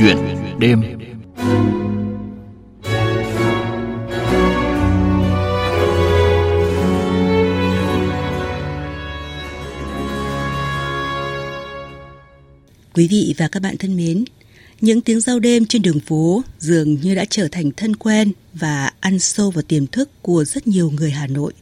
[0.00, 0.16] Chuyện
[0.58, 0.82] đêm
[12.94, 14.24] Quý vị và các bạn thân mến,
[14.80, 18.92] những tiếng giao đêm trên đường phố dường như đã trở thành thân quen và
[19.00, 21.52] ăn sâu vào tiềm thức của rất nhiều người Hà Nội.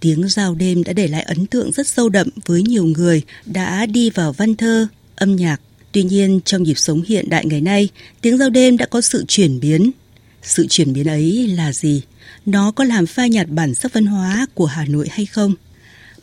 [0.00, 3.86] Tiếng giao đêm đã để lại ấn tượng rất sâu đậm với nhiều người đã
[3.86, 4.86] đi vào văn thơ,
[5.16, 5.60] âm nhạc.
[5.94, 7.88] Tuy nhiên, trong nhịp sống hiện đại ngày nay,
[8.20, 9.90] tiếng giao đêm đã có sự chuyển biến.
[10.42, 12.02] Sự chuyển biến ấy là gì?
[12.46, 15.54] Nó có làm phai nhạt bản sắc văn hóa của Hà Nội hay không?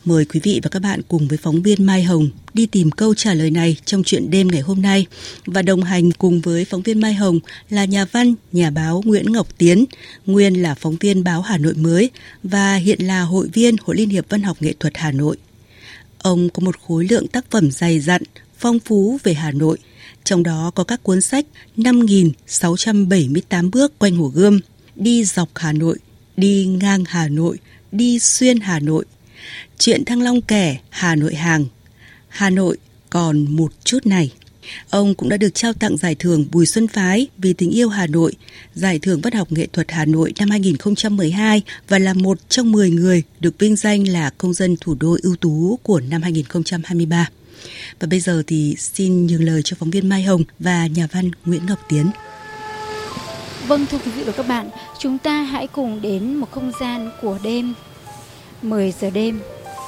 [0.04, 3.14] Mời quý vị và các bạn cùng với phóng viên Mai Hồng đi tìm câu
[3.14, 5.06] trả lời này trong chuyện đêm ngày hôm nay
[5.46, 9.32] và đồng hành cùng với phóng viên Mai Hồng là nhà văn, nhà báo Nguyễn
[9.32, 9.84] Ngọc Tiến,
[10.26, 12.10] nguyên là phóng viên báo Hà Nội mới
[12.42, 15.36] và hiện là hội viên Hội Liên hiệp Văn học Nghệ thuật Hà Nội.
[16.18, 18.22] Ông có một khối lượng tác phẩm dày dặn,
[18.62, 19.78] phong phú về Hà Nội,
[20.24, 24.60] trong đó có các cuốn sách 5.678 bước quanh Hồ Gươm,
[24.96, 25.98] đi dọc Hà Nội,
[26.36, 27.58] đi ngang Hà Nội,
[27.92, 29.04] đi xuyên Hà Nội,
[29.78, 31.64] Chuyện Thăng Long kẻ Hà Nội hàng.
[32.28, 32.76] Hà Nội
[33.10, 34.32] còn một chút này.
[34.90, 38.06] Ông cũng đã được trao tặng giải thưởng Bùi Xuân Phái vì tình yêu Hà
[38.06, 38.32] Nội,
[38.74, 42.90] giải thưởng văn học nghệ thuật Hà Nội năm 2012 và là một trong 10
[42.90, 47.28] người được vinh danh là công dân thủ đô ưu tú của năm 2023.
[48.00, 51.30] Và bây giờ thì xin nhường lời cho phóng viên Mai Hồng và nhà văn
[51.44, 52.10] Nguyễn Ngọc Tiến.
[53.66, 57.10] Vâng thưa quý vị và các bạn, chúng ta hãy cùng đến một không gian
[57.22, 57.74] của đêm
[58.62, 59.40] 10 giờ đêm.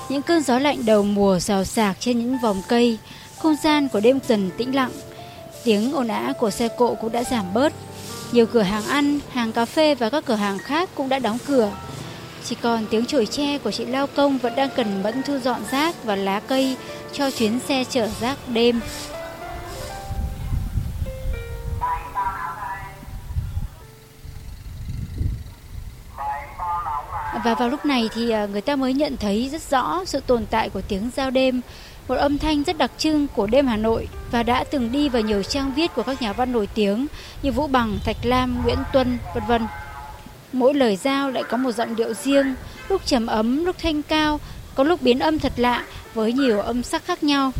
[0.08, 2.98] Những cơn gió lạnh đầu mùa rào rạc trên những vòng cây
[3.38, 4.90] không gian của đêm dần tĩnh lặng.
[5.64, 7.72] Tiếng ồn ào của xe cộ cũng đã giảm bớt.
[8.32, 11.38] Nhiều cửa hàng ăn hàng cà phê và các cửa hàng khác cũng đã đóng
[11.46, 11.72] cửa.
[12.44, 15.60] Chỉ còn tiếng chổi tre của chị lao công vẫn đang cần mẫn thu dọn
[15.70, 16.76] rác và lá cây
[17.14, 18.80] cho chuyến xe chở rác đêm
[27.44, 30.46] Và vào lúc này thì à, người ta mới nhận thấy rất rõ sự tồn
[30.50, 31.60] tại của tiếng giao đêm,
[32.08, 35.22] một âm thanh rất đặc trưng của đêm Hà Nội và đã từng đi vào
[35.22, 37.06] nhiều trang viết của các nhà văn nổi tiếng
[37.42, 39.66] như Vũ Bằng, Thạch Lam, Nguyễn Tuân, vân vân.
[40.52, 42.54] Mỗi lời giao lại có một giọng điệu riêng,
[42.88, 44.40] lúc trầm ấm, lúc thanh cao,
[44.74, 47.52] có lúc biến âm thật lạ với nhiều âm sắc khác nhau.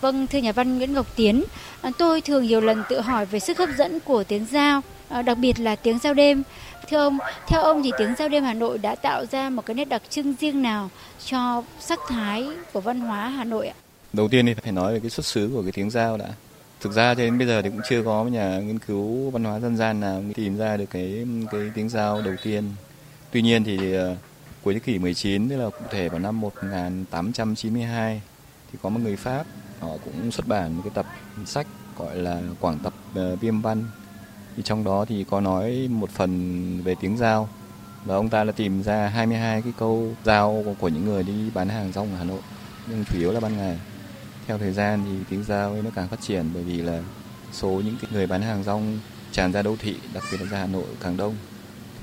[0.00, 1.44] Vâng, thưa nhà văn Nguyễn Ngọc Tiến,
[1.80, 4.80] à, tôi thường nhiều lần tự hỏi về sức hấp dẫn của tiếng giao.
[5.08, 6.42] À, đặc biệt là tiếng giao đêm.
[6.88, 9.74] Thưa ông, theo ông thì tiếng giao đêm Hà Nội đã tạo ra một cái
[9.74, 10.90] nét đặc trưng riêng nào
[11.26, 13.74] cho sắc thái của văn hóa Hà Nội ạ?
[14.12, 16.28] Đầu tiên thì phải nói về cái xuất xứ của cái tiếng giao đã.
[16.80, 19.60] Thực ra cho đến bây giờ thì cũng chưa có nhà nghiên cứu văn hóa
[19.60, 22.64] dân gian nào tìm ra được cái cái tiếng giao đầu tiên.
[23.30, 24.16] Tuy nhiên thì à,
[24.64, 28.22] cuối thế kỷ 19 tức là cụ thể vào năm 1892
[28.72, 29.46] thì có một người Pháp
[29.80, 31.06] họ cũng xuất bản một cái tập
[31.46, 31.66] sách
[31.98, 33.84] gọi là Quảng tập uh, Viêm văn.
[34.56, 37.48] Thì trong đó thì có nói một phần về tiếng giao.
[38.04, 41.68] Và ông ta đã tìm ra 22 cái câu giao của những người đi bán
[41.68, 42.40] hàng rong ở Hà Nội.
[42.86, 43.78] Nhưng chủ yếu là ban ngày.
[44.46, 47.02] Theo thời gian thì tiếng giao ấy nó càng phát triển bởi vì là
[47.52, 48.98] số những cái người bán hàng rong
[49.32, 51.34] tràn ra đô thị đặc biệt là ra Hà Nội càng đông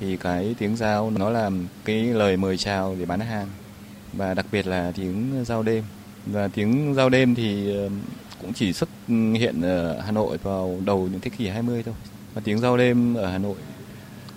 [0.02, 1.50] thì cái tiếng giao nó là
[1.84, 3.46] cái lời mời chào để bán hàng.
[4.12, 5.84] Và đặc biệt là tiếng giao đêm.
[6.26, 7.88] Và tiếng giao đêm thì ờ,
[8.40, 11.94] cũng chỉ xuất hiện ở Hà Nội vào đầu những thế kỷ 20 thôi.
[12.34, 13.56] Và tiếng giao đêm ở Hà Nội,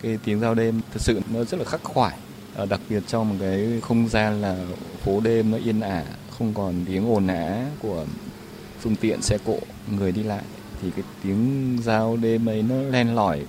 [0.02, 2.16] cái tiếng giao đêm thật sự nó rất là khắc khoải.
[2.56, 4.58] Ờ, đặc biệt trong một cái không gian là
[5.04, 6.04] phố đêm nó yên ả,
[6.38, 8.06] không còn tiếng ồn ào của
[8.80, 9.60] phương tiện, xe cộ,
[9.98, 10.44] người đi lại,
[10.82, 13.42] thì cái tiếng giao đêm ấy nó len lỏi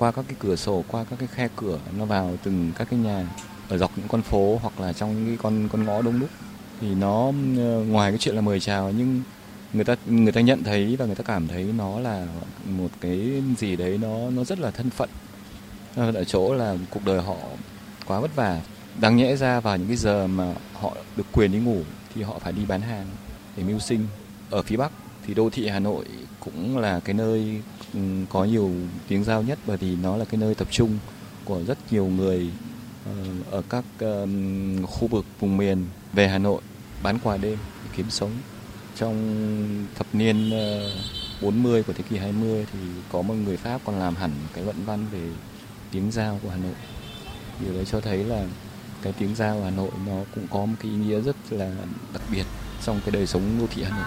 [0.00, 2.98] qua các cái cửa sổ, qua các cái khe cửa, nó vào từng các cái
[2.98, 3.26] nhà,
[3.68, 6.30] ở dọc những con phố hoặc là trong những cái con con ngõ đông đúc.
[6.80, 9.22] Thì nó ờ, ngoài cái chuyện là mời chào, nhưng
[9.72, 12.26] người ta người ta nhận thấy và người ta cảm thấy nó là
[12.64, 15.08] một cái gì đấy nó nó rất là thân phận.
[15.96, 17.36] Ở chỗ là cuộc đời họ
[18.06, 18.60] quá vất vả,
[19.00, 21.82] đáng nhẽ ra vào những cái giờ mà họ được quyền đi ngủ
[22.14, 23.06] thì họ phải đi bán hàng
[23.56, 24.06] để mưu sinh.
[24.50, 24.92] Ở phía bắc
[25.26, 26.04] thì đô thị hà nội
[26.40, 27.62] cũng là cái nơi
[28.28, 28.70] có nhiều
[29.08, 30.98] tiếng giao nhất bởi vì nó là cái nơi tập trung
[31.44, 32.50] của rất nhiều người
[33.06, 33.12] ờ,
[33.50, 33.84] ở các
[34.82, 36.60] khu vực vùng miền về hà nội
[37.02, 38.30] bán quà đêm để kiếm sống
[38.96, 39.16] trong
[39.94, 40.90] thập niên ờ,
[41.42, 42.78] 40 của thế kỷ 20 thì
[43.12, 45.28] có một người Pháp còn làm hẳn cái luận văn về
[45.92, 46.74] tiếng giao của Hà Nội.
[47.60, 48.44] Điều đấy cho thấy là
[49.02, 51.70] cái tiếng giao của Hà Nội nó cũng có một cái ý nghĩa rất là
[52.12, 52.44] đặc biệt
[52.82, 54.06] trong cái đời sống đô thị Hà Nội.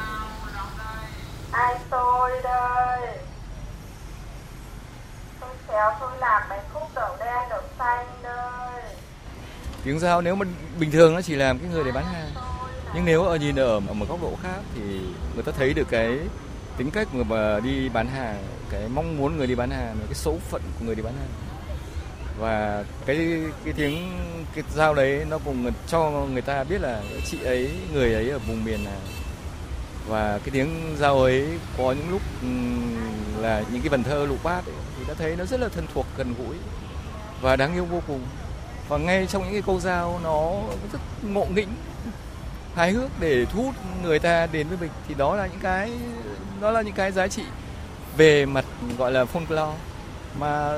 [1.52, 3.18] Ai tôi đây?
[5.40, 8.84] Tôi khéo tôi làm mấy khúc đậu đen đậu xanh đây.
[9.84, 10.46] Tiếng giao nếu mà
[10.80, 12.30] bình thường nó chỉ làm cái người để bán hàng.
[12.96, 14.82] Nhưng nếu ở nhìn ở, một góc độ khác thì
[15.34, 16.20] người ta thấy được cái
[16.78, 20.14] tính cách người mà đi bán hàng cái mong muốn người đi bán hàng cái
[20.14, 21.30] số phận của người đi bán hàng.
[22.40, 24.20] Và cái cái tiếng
[24.56, 28.40] cái dao đấy nó cũng cho người ta biết là chị ấy người ấy ở
[28.40, 29.00] vùng miền nào
[30.08, 31.48] và cái tiếng dao ấy
[31.78, 32.22] có những lúc
[33.42, 35.86] là những cái vần thơ lục bát ấy, thì đã thấy nó rất là thân
[35.94, 36.56] thuộc gần gũi
[37.42, 38.22] và đáng yêu vô cùng
[38.88, 40.52] và ngay trong những cái câu dao nó
[40.92, 41.76] rất ngộ nghĩnh,
[42.76, 45.92] hài hước để thu hút người ta đến với mình thì đó là những cái,
[46.62, 47.44] đó là những cái giá trị
[48.18, 48.66] về mặt,
[48.98, 49.74] gọi là, folklore
[50.40, 50.74] mà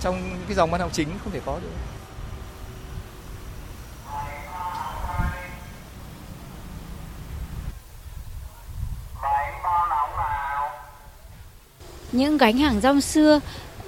[0.00, 1.68] trong cái dòng văn học chính không thể có được.
[12.12, 13.40] Những gánh hàng rong xưa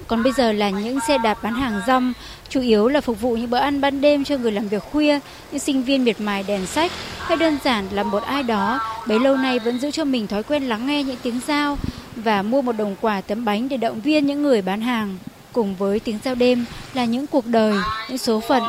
[0.07, 2.13] còn bây giờ là những xe đạp bán hàng rong,
[2.49, 5.19] chủ yếu là phục vụ những bữa ăn ban đêm cho người làm việc khuya,
[5.51, 9.19] những sinh viên miệt mài đèn sách, hay đơn giản là một ai đó bấy
[9.19, 11.77] lâu nay vẫn giữ cho mình thói quen lắng nghe những tiếng giao
[12.15, 15.17] và mua một đồng quà tấm bánh để động viên những người bán hàng.
[15.53, 17.75] Cùng với tiếng giao đêm là những cuộc đời,
[18.09, 18.63] những số phận,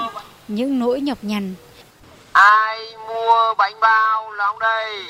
[0.49, 1.55] những nỗi nhọc nhằn.
[2.33, 5.03] Ai mua bánh bao là ông đây?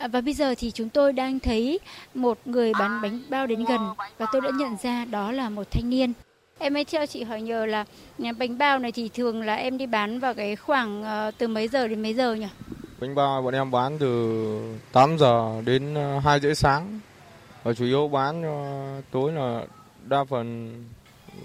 [0.00, 1.80] À, và bây giờ thì chúng tôi đang thấy
[2.14, 3.80] một người bán bánh bao đến gần
[4.18, 6.12] và tôi đã nhận ra đó là một thanh niên.
[6.58, 7.84] Em ấy theo chị hỏi nhờ là
[8.22, 11.48] à, bánh bao này thì thường là em đi bán vào cái khoảng ờ, từ
[11.48, 12.46] mấy giờ đến mấy giờ nhỉ?
[13.00, 17.00] Bánh bao bọn em bán từ 8 giờ đến ờ, 2 rưỡi sáng.
[17.62, 19.64] Và chủ yếu bán ờ, tối là
[20.04, 20.74] đa phần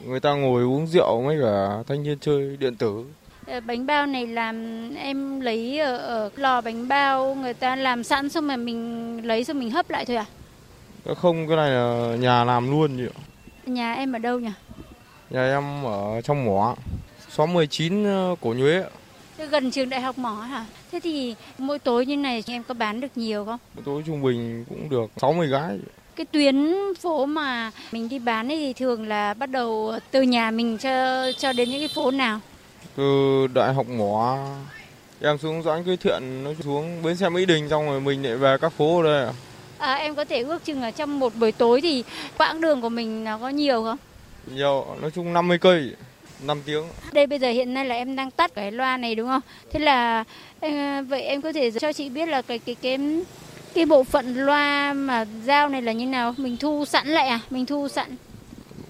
[0.05, 3.05] người ta ngồi uống rượu với cả thanh niên chơi điện tử.
[3.47, 4.55] Ờ, bánh bao này làm
[4.95, 9.43] em lấy ở, ở lò bánh bao người ta làm sẵn xong mà mình lấy
[9.43, 10.25] xong mình hấp lại thôi à?
[11.15, 13.07] Không, cái này là nhà làm luôn nhỉ.
[13.65, 14.49] Nhà em ở đâu nhỉ?
[15.29, 16.75] Nhà em ở trong mỏ,
[17.29, 18.83] xóm 19 ờ, Cổ Nhuế.
[19.49, 20.65] Gần trường đại học mỏ hả?
[20.91, 23.59] Thế thì mỗi tối như này em có bán được nhiều không?
[23.75, 25.79] Mỗi tối trung bình cũng được 60 gái.
[26.15, 30.77] Cái tuyến phố mà mình đi bán thì thường là bắt đầu từ nhà mình
[30.77, 32.39] cho cho đến những cái phố nào?
[32.97, 34.37] Từ đại học mỏ
[35.21, 38.35] em xuống doãn cưới thiện nó xuống bến xe mỹ đình xong rồi mình lại
[38.35, 39.33] về các phố ở đây
[39.77, 42.03] à, em có thể ước chừng ở trong một buổi tối thì
[42.37, 43.97] quãng đường của mình nó có nhiều không?
[44.55, 45.95] Nhiều nói chung 50 cây
[46.43, 46.83] 5 tiếng.
[47.13, 49.41] Đây bây giờ hiện nay là em đang tắt cái loa này đúng không?
[49.71, 50.23] Thế là
[51.01, 52.97] vậy em có thể cho chị biết là cái cái cái
[53.73, 56.33] cái bộ phận loa mà dao này là như nào?
[56.37, 57.39] Mình thu sẵn lại à?
[57.49, 58.15] Mình thu sẵn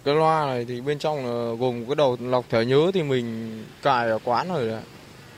[0.05, 3.63] cái loa này thì bên trong là gồm cái đầu lọc thẻ nhớ thì mình
[3.81, 4.81] cài ở quán rồi đấy.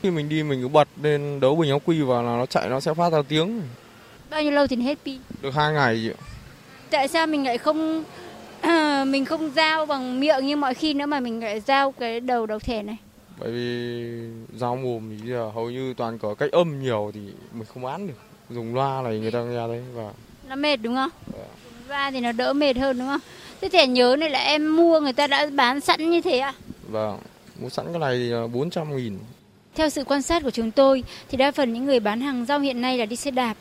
[0.02, 2.68] Khi mình đi mình cứ bật lên đấu bình ắc quy và là nó chạy
[2.68, 3.62] nó sẽ phát ra tiếng.
[4.30, 5.18] Bao nhiêu lâu thì hết pin?
[5.42, 6.12] Được hai ngày chị
[6.90, 8.04] tại sao mình lại không
[9.06, 12.46] mình không giao bằng miệng như mọi khi nữa mà mình lại giao cái đầu
[12.46, 12.96] đầu thẻ này?
[13.38, 14.04] Bởi vì
[14.54, 17.20] giao mồm thì giờ hầu như toàn có cách âm nhiều thì
[17.52, 18.14] mình không bán được.
[18.50, 20.10] Dùng loa này người ta nghe đấy và
[20.48, 21.10] nó mệt đúng không?
[21.34, 21.48] À.
[21.88, 23.20] loa thì nó đỡ mệt hơn đúng không
[23.60, 26.54] cái thẻ nhớ này là em mua người ta đã bán sẵn như thế à?
[26.88, 27.18] Vâng,
[27.60, 29.18] mua sẵn cái này thì 400 nghìn.
[29.74, 32.62] Theo sự quan sát của chúng tôi thì đa phần những người bán hàng rong
[32.62, 33.56] hiện nay là đi xe đạp.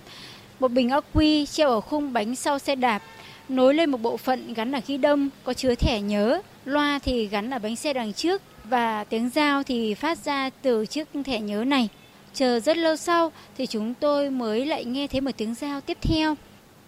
[0.60, 3.02] Một bình ắc quy treo ở khung bánh sau xe đạp,
[3.50, 7.28] nối lên một bộ phận gắn ở ghi đông có chứa thẻ nhớ, loa thì
[7.28, 11.40] gắn ở bánh xe đằng trước và tiếng dao thì phát ra từ chiếc thẻ
[11.40, 11.90] nhớ này.
[12.34, 15.98] Chờ rất lâu sau thì chúng tôi mới lại nghe thấy một tiếng dao tiếp
[16.02, 16.36] theo.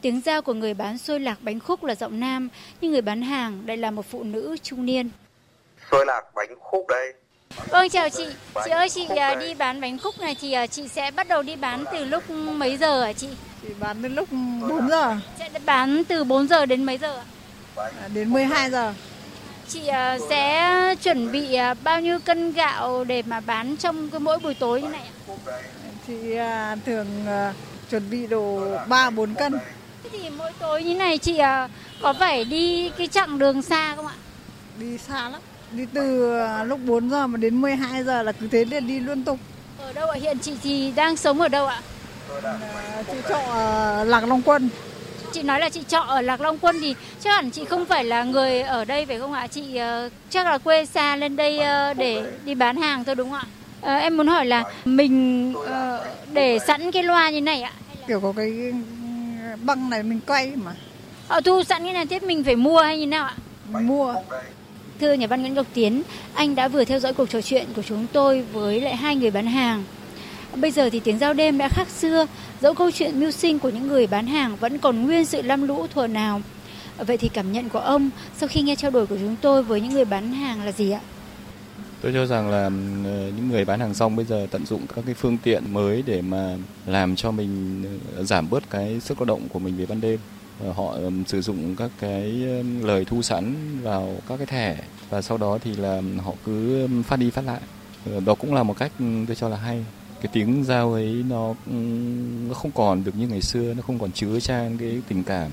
[0.02, 2.50] Tiếng giao của người bán xôi lạc bánh khúc là giọng nam,
[2.82, 5.10] nhưng người bán hàng lại là một phụ nữ trung niên.
[5.92, 7.14] Xôi lạc bánh khúc đây.
[7.70, 8.26] Vâng chào chị.
[8.66, 11.42] Chị ơi chị à, đi bán bánh khúc này thì à, chị sẽ bắt đầu
[11.42, 13.28] đi bán từ lúc mấy giờ hả chị?
[13.62, 14.30] Chị bán đến lúc
[14.70, 15.18] 4 giờ.
[15.40, 17.26] Sẽ bán từ 4 giờ đến mấy giờ ạ?
[17.76, 18.94] À, đến 12 giờ.
[19.68, 19.82] Chị
[20.30, 24.82] sẽ chuẩn bị bao nhiêu cân gạo để mà bán trong cái mỗi buổi tối
[24.82, 25.34] như này ạ?
[26.08, 26.38] Chị
[26.86, 27.08] thường
[27.90, 29.54] chuẩn bị đồ 3 4 cân.
[30.04, 31.70] Thế thì mỗi tối như này chị à,
[32.02, 34.14] có phải đi cái chặng đường xa không ạ?
[34.80, 35.42] Đi xa lắm.
[35.72, 39.00] Đi từ à, lúc 4 giờ mà đến 12 giờ là cứ thế liền đi
[39.00, 39.38] liên tục.
[39.80, 40.20] Ở đâu ạ?
[40.22, 41.82] Hiện chị thì đang sống ở đâu ạ?
[42.44, 44.70] À, chị trọ ở Lạc Long Quân.
[45.32, 48.04] Chị nói là chị trọ ở Lạc Long Quân thì chắc hẳn chị không phải
[48.04, 49.48] là người ở đây phải không ạ?
[49.48, 53.32] Chị uh, chắc là quê xa lên đây uh, để đi bán hàng thôi đúng
[53.32, 53.48] không ạ?
[53.98, 55.68] Uh, em muốn hỏi là mình uh,
[56.34, 57.72] để sẵn cái loa như này ạ?
[58.08, 58.74] Kiểu có cái
[59.56, 60.72] băng này mình quay mà.
[61.28, 63.36] Họ thu sẵn cái này tiếp mình phải mua hay như nào ạ?
[63.82, 64.16] Mua.
[65.00, 66.04] Thưa nhà văn Nguyễn Ngọc Tiến,
[66.34, 69.32] anh đã vừa theo dõi cuộc trò chuyện của chúng tôi với lại hai người
[69.32, 69.84] bán hàng.
[70.56, 72.26] Bây giờ thì tiếng giao đêm đã khác xưa,
[72.62, 75.68] dẫu câu chuyện mưu sinh của những người bán hàng vẫn còn nguyên sự lam
[75.68, 76.42] lũ thuở nào.
[76.98, 79.82] Vậy thì cảm nhận của ông sau khi nghe trao đổi của chúng tôi với
[79.82, 81.00] những người bán hàng là gì ạ?
[82.02, 82.64] Tôi cho rằng là
[83.04, 86.04] ờ, những người bán hàng rong bây giờ tận dụng các cái phương tiện mới
[86.06, 87.84] để mà làm cho mình
[88.16, 90.20] ờ, giảm bớt cái sức lao động của mình về ban đêm.
[90.76, 90.96] Họ
[91.28, 92.24] sử dụng các cái
[92.82, 94.78] lời thu sẵn vào các cái thẻ
[95.10, 97.62] và sau đó thì là họ cứ phát đi phát lại.
[98.06, 98.92] Ờ, đó cũng là một cách
[99.28, 99.86] tôi cho là hay.
[100.22, 101.54] Cái tiếng giao ấy nó
[102.48, 105.52] nó không còn được như ngày xưa, nó không còn chứa trang cái tình cảm,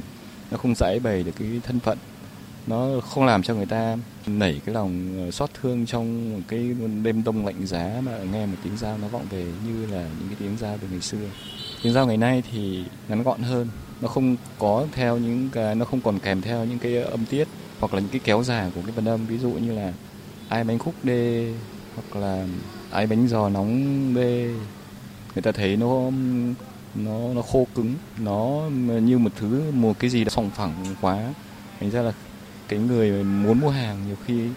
[0.50, 1.98] nó không giải bày được cái thân phận
[2.66, 3.96] nó không làm cho người ta
[4.26, 8.46] nảy cái lòng ờ, xót thương trong một cái đêm đông lạnh giá mà nghe
[8.46, 11.26] một tiếng dao nó vọng về như là những cái tiếng dao từ ngày xưa.
[11.82, 13.68] Tiếng dao ngày nay thì ngắn gọn hơn,
[14.00, 17.48] nó không có theo những cái, nó không còn kèm theo những cái âm tiết
[17.80, 19.26] hoặc là những cái kéo dài của cái phần âm.
[19.26, 19.92] Ví dụ như là
[20.48, 21.54] ai bánh khúc đê
[21.94, 22.46] hoặc là
[22.90, 24.54] ai bánh giò nóng đê
[25.34, 26.10] người ta thấy nó
[26.94, 28.62] nó nó khô cứng, nó
[29.00, 31.34] như một thứ, một cái gì đó sòng phẳng quá.
[31.80, 32.12] Thành ra là
[32.68, 34.48] cái người muốn mua hàng nhiều khi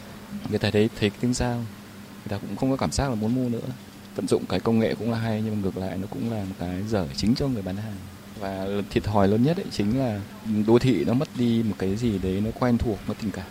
[0.49, 3.35] người ta thấy thấy tiếng giao người ta cũng không có cảm giác là muốn
[3.35, 3.67] mua nữa.
[4.15, 6.43] Tận dụng cái công nghệ cũng là hay nhưng mà ngược lại nó cũng là
[6.43, 7.97] một cái dở chính cho người bán hàng.
[8.39, 10.19] Và thiệt thòi lớn nhất ấy chính là
[10.67, 13.45] đô thị nó mất đi một cái gì đấy nó quen thuộc nó tình cảm.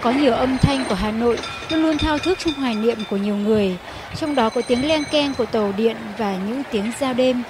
[0.00, 1.38] Có nhiều âm thanh của Hà Nội
[1.70, 3.76] luôn luôn thao thức trong hoài niệm của nhiều người,
[4.16, 7.42] trong đó có tiếng len keng của tàu điện và những tiếng giao đêm.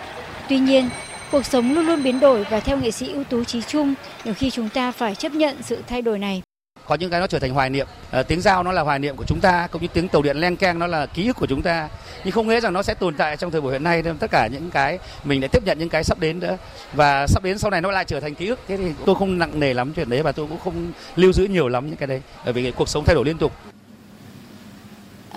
[0.49, 0.89] Tuy nhiên,
[1.33, 3.95] cuộc sống luôn luôn biến đổi và theo nghệ sĩ ưu tú Trí Trung,
[4.25, 6.43] nhiều khi chúng ta phải chấp nhận sự thay đổi này.
[6.87, 7.87] Có những cái nó trở thành hoài niệm.
[8.11, 10.37] À, tiếng giao nó là hoài niệm của chúng ta cũng như tiếng tàu điện
[10.37, 11.89] len keng nó là ký ức của chúng ta.
[12.25, 14.31] Nhưng không nghĩ rằng nó sẽ tồn tại trong thời buổi hiện nay nên tất
[14.31, 16.57] cả những cái mình lại tiếp nhận những cái sắp đến nữa
[16.93, 18.61] và sắp đến sau này nó lại trở thành ký ức.
[18.69, 21.45] Thế thì tôi không nặng nề lắm chuyện đấy và tôi cũng không lưu giữ
[21.45, 22.23] nhiều lắm những cái đấy.
[22.45, 23.53] Bởi vì cuộc sống thay đổi liên tục.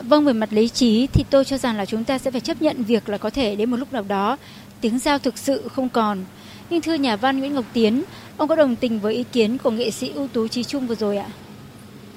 [0.08, 2.62] Vâng, về mặt lý trí thì tôi cho rằng là chúng ta sẽ phải chấp
[2.62, 4.38] nhận việc là có thể đến một lúc nào đó
[4.82, 6.26] tiếng giao thực sự không còn.
[6.70, 8.04] Nhưng thưa nhà văn Nguyễn Ngọc Tiến,
[8.38, 10.96] ông có đồng tình với ý kiến của nghệ sĩ ưu tú Trí Trung vừa
[10.96, 11.28] rồi ạ?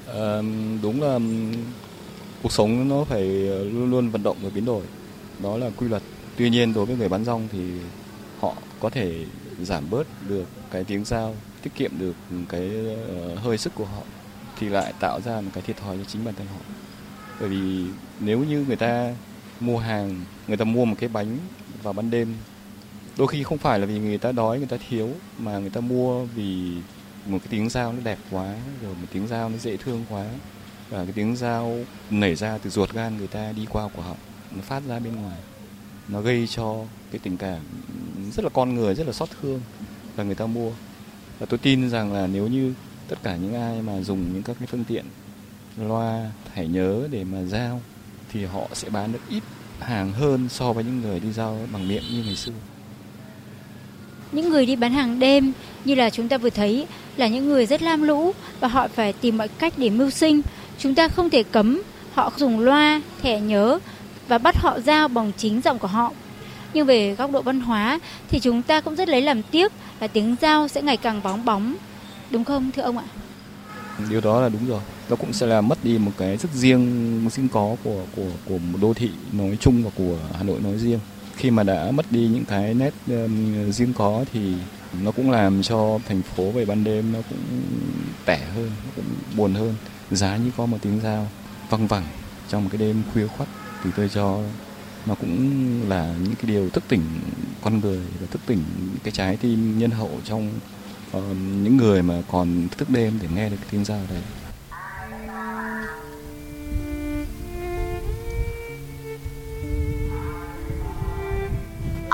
[0.06, 0.42] À,
[0.82, 1.18] đúng là
[2.42, 4.82] cuộc sống nó phải ờ, luôn luôn vận động và biến đổi.
[5.42, 6.02] Đó là quy luật.
[6.36, 7.58] Tuy nhiên đối với người bán rong thì
[8.40, 9.24] họ có thể
[9.62, 12.16] giảm bớt được cái tiếng giao, tiết kiệm được
[12.48, 12.70] cái
[13.08, 14.02] ờ, hơi sức của họ
[14.58, 16.60] thì lại tạo ra một cái thiệt thòi cho chính bản thân họ
[17.42, 17.84] bởi vì
[18.20, 19.14] nếu như người ta
[19.60, 21.38] mua hàng, người ta mua một cái bánh
[21.82, 22.34] vào ban đêm,
[23.18, 25.08] đôi khi không phải là vì người ta đói, người ta thiếu,
[25.38, 26.72] mà người ta mua vì
[27.26, 30.26] một cái tiếng dao nó đẹp quá, rồi một tiếng dao nó dễ thương quá,
[30.90, 31.78] và cái tiếng dao
[32.10, 34.14] nảy ra từ ruột gan người ta đi qua của họ,
[34.56, 35.38] nó phát ra bên ngoài.
[36.08, 37.60] Nó gây cho cái tình cảm
[38.36, 39.60] rất là con người, rất là xót thương
[40.16, 40.70] và người ta mua.
[41.38, 42.74] Và tôi tin rằng là nếu như
[43.08, 45.04] tất cả những ai mà dùng những các cái phương tiện
[45.76, 47.80] loa thẻ nhớ để mà giao
[48.32, 49.42] thì họ sẽ bán được ít
[49.80, 52.52] hàng hơn so với những người đi giao bằng miệng như ngày xưa.
[54.32, 55.52] Những người đi bán hàng đêm
[55.84, 56.86] như là chúng ta vừa thấy
[57.16, 60.42] là những người rất lam lũ và họ phải tìm mọi cách để mưu sinh.
[60.78, 63.78] Chúng ta không thể cấm họ dùng loa, thẻ nhớ
[64.28, 66.12] và bắt họ giao bằng chính giọng của họ.
[66.74, 67.98] Nhưng về góc độ văn hóa
[68.28, 71.44] thì chúng ta cũng rất lấy làm tiếc là tiếng giao sẽ ngày càng bóng
[71.44, 71.74] bóng.
[72.30, 73.04] Đúng không thưa ông ạ?
[74.10, 77.28] Điều đó là đúng rồi nó cũng sẽ là mất đi một cái rất riêng
[77.30, 80.78] riêng có của của của một đô thị nói chung và của Hà Nội nói
[80.78, 80.98] riêng.
[81.36, 84.54] Khi mà đã mất đi những cái nét um, riêng có thì
[85.02, 87.62] nó cũng làm cho thành phố về ban đêm nó cũng
[88.24, 89.04] tẻ hơn nó cũng
[89.36, 89.74] buồn hơn.
[90.10, 91.28] Giá như có một tiếng dao
[91.70, 92.06] văng vẳng
[92.48, 93.48] trong một cái đêm khuya khoắt
[93.84, 94.40] thì tôi cho
[95.06, 97.02] nó cũng là những cái điều thức tỉnh
[97.62, 98.62] con người và thức tỉnh
[99.04, 100.50] cái trái tim nhân hậu trong
[101.16, 101.22] uh,
[101.62, 104.22] những người mà còn thức đêm để nghe được cái tiếng dao đấy.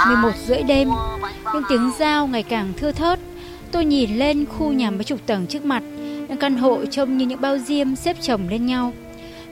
[0.07, 0.89] 11 rưỡi đêm,
[1.55, 3.19] những tiếng dao ngày càng thưa thớt.
[3.73, 5.83] Tôi nhìn lên khu nhà mấy chục tầng trước mặt,
[6.29, 8.93] những căn hộ trông như những bao diêm xếp chồng lên nhau.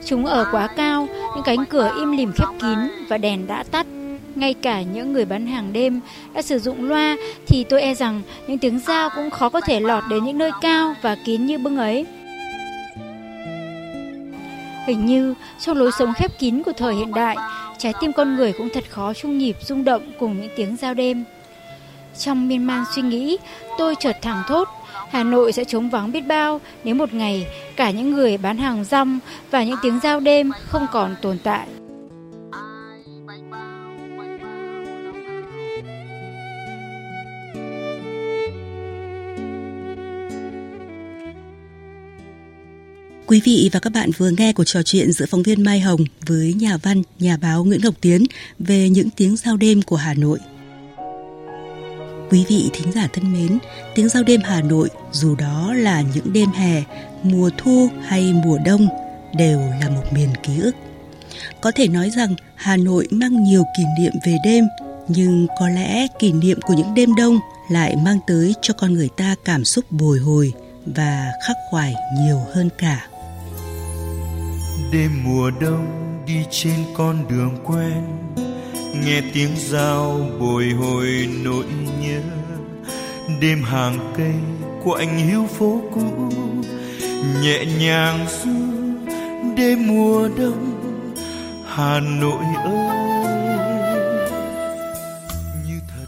[0.05, 2.77] Chúng ở quá cao, những cánh cửa im lìm khép kín
[3.09, 3.87] và đèn đã tắt.
[4.35, 5.99] Ngay cả những người bán hàng đêm
[6.33, 7.15] đã sử dụng loa
[7.47, 10.51] thì tôi e rằng những tiếng dao cũng khó có thể lọt đến những nơi
[10.61, 12.05] cao và kín như bưng ấy.
[14.87, 17.37] Hình như trong lối sống khép kín của thời hiện đại,
[17.77, 20.93] trái tim con người cũng thật khó chung nhịp rung động cùng những tiếng giao
[20.93, 21.23] đêm.
[22.17, 23.37] Trong miên man suy nghĩ,
[23.77, 24.67] tôi chợt thẳng thốt,
[25.09, 28.83] Hà Nội sẽ trống vắng biết bao nếu một ngày cả những người bán hàng
[28.83, 29.19] rong
[29.51, 31.67] và những tiếng giao đêm không còn tồn tại.
[43.27, 46.01] Quý vị và các bạn vừa nghe cuộc trò chuyện giữa phóng viên Mai Hồng
[46.25, 48.23] với nhà văn, nhà báo Nguyễn Ngọc Tiến
[48.59, 50.39] về những tiếng giao đêm của Hà Nội.
[52.29, 53.57] Quý vị thính giả thân mến,
[53.95, 56.83] tiếng giao đêm Hà Nội dù đó là những đêm hè,
[57.23, 58.87] mùa thu hay mùa đông
[59.35, 60.75] đều là một miền ký ức.
[61.61, 64.65] Có thể nói rằng Hà Nội mang nhiều kỷ niệm về đêm,
[65.07, 67.39] nhưng có lẽ kỷ niệm của những đêm đông
[67.71, 70.53] lại mang tới cho con người ta cảm xúc bồi hồi
[70.95, 73.07] và khắc khoải nhiều hơn cả.
[74.91, 75.87] Đêm mùa đông
[76.27, 78.03] đi trên con đường quen,
[79.05, 81.65] nghe tiếng dao bồi hồi nỗi
[82.01, 82.21] nhớ.
[83.41, 84.33] Đêm hàng cây
[84.83, 86.31] của anh hiếu phố cũ,
[87.41, 88.51] nhẹ nhàng du.
[89.57, 90.81] Đêm mùa đông,
[91.67, 93.17] hà nội ơi.
[95.67, 96.05] Như thật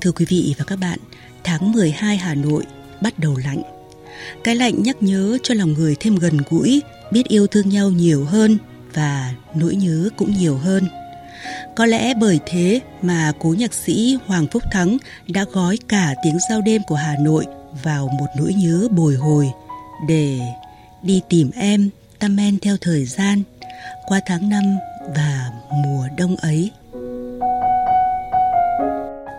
[0.00, 0.98] thưa quý vị và các bạn,
[1.44, 2.64] tháng 12 hà nội
[3.02, 3.62] bắt đầu lạnh.
[4.44, 8.24] Cái lạnh nhắc nhớ cho lòng người thêm gần gũi biết yêu thương nhau nhiều
[8.24, 8.58] hơn
[8.94, 10.84] và nỗi nhớ cũng nhiều hơn
[11.76, 14.96] có lẽ bởi thế mà cố nhạc sĩ Hoàng Phúc Thắng
[15.28, 17.46] đã gói cả tiếng giao đêm của Hà Nội
[17.82, 19.50] vào một nỗi nhớ bồi hồi
[20.08, 20.40] để
[21.02, 23.42] đi tìm em ta men theo thời gian
[24.06, 24.64] qua tháng năm
[25.16, 26.70] và mùa đông ấy.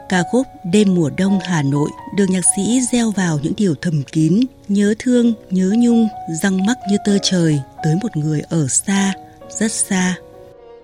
[0.09, 4.03] Ca khúc Đêm mùa đông Hà Nội được nhạc sĩ gieo vào những điều thầm
[4.11, 6.07] kín, nhớ thương, nhớ nhung,
[6.41, 9.13] răng mắc như tơ trời tới một người ở xa,
[9.49, 10.15] rất xa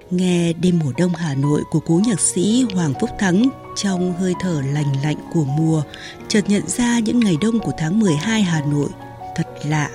[0.10, 4.34] Nghe đêm mùa đông Hà Nội của cố nhạc sĩ Hoàng Phúc Thắng trong hơi
[4.42, 5.84] thở lành lạnh của mùa,
[6.28, 8.90] chợt nhận ra những ngày đông của tháng 12 Hà Nội
[9.36, 9.90] thật lạ,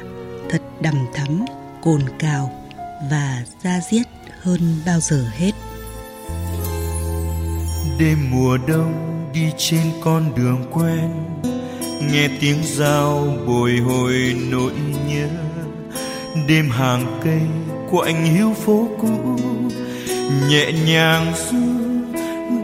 [0.51, 1.45] thật đầm thắm,
[1.83, 2.53] cồn cào
[3.11, 4.07] và da diết
[4.41, 5.53] hơn bao giờ hết.
[7.99, 11.11] Đêm mùa đông đi trên con đường quen,
[12.13, 14.73] nghe tiếng dao bồi hồi nỗi
[15.09, 15.29] nhớ.
[16.49, 17.41] Đêm hàng cây
[17.91, 19.39] của anh hiu phố cũ
[20.49, 21.59] nhẹ nhàng du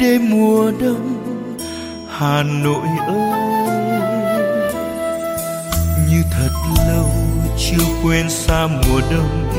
[0.00, 1.16] đêm mùa đông
[2.18, 3.80] hà nội ơi
[6.10, 6.50] như thật
[6.88, 7.10] lâu
[7.58, 9.50] chưa quên xa mùa đông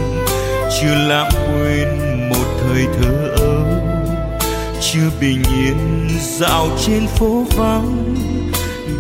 [0.82, 1.88] chưa lãng quên
[2.30, 3.76] một thời thơ ấu
[4.93, 6.08] chưa bình yên,
[6.39, 8.15] dạo trên phố vắng,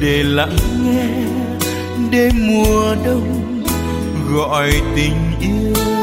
[0.01, 1.09] để lắng nghe
[2.11, 3.63] đêm mùa đông,
[4.33, 5.96] gọi tình yêu.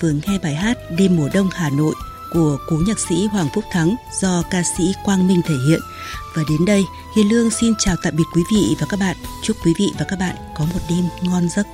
[0.00, 1.94] Vừa nghe bài hát Đêm mùa đông Hà Nội
[2.32, 5.80] của cố nhạc sĩ Hoàng Phúc Thắng do ca sĩ Quang Minh thể hiện.
[6.34, 6.84] Và đến đây,
[7.16, 9.16] Hiền Lương xin chào tạm biệt quý vị và các bạn.
[9.42, 11.66] Chúc quý vị và các bạn có một đêm ngon giấc.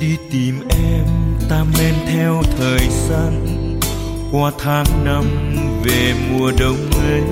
[0.00, 1.06] Đi tìm em
[1.48, 3.46] ta men theo thời gian
[4.32, 5.24] qua tháng năm
[5.84, 7.22] về mùa đông ấy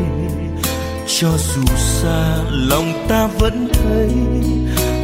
[1.06, 4.08] cho dù xa lòng ta vẫn thấy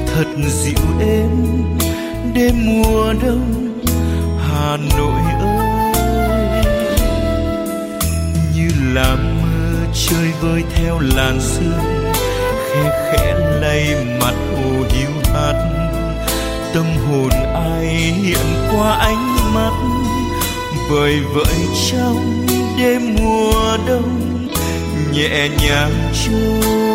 [0.06, 1.28] thật dịu êm
[2.34, 3.78] đêm mùa đông.
[4.48, 6.64] Hà nội ơi,
[8.54, 12.12] như là mưa chơi vơi theo làn sương
[12.72, 15.54] khẽ khẽ lay mặt hồ hiu hắt.
[16.74, 17.86] Tâm hồn ai
[18.22, 19.72] hiện qua ánh mắt
[20.90, 21.58] vời vợi
[21.90, 22.46] trong
[22.78, 24.48] đêm mùa đông,
[25.12, 26.87] nhẹ nhàng trôi.